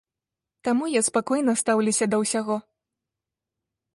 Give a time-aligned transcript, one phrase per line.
[0.67, 2.55] Таму я спакойна стаўлюся да ўсяго.